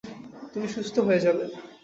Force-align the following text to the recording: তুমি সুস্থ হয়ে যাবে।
তুমি 0.53 0.67
সুস্থ 0.67 0.95
হয়ে 1.07 1.23
যাবে। 1.25 1.43